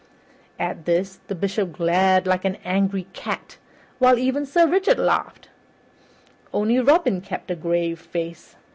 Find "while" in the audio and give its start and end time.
3.99-4.17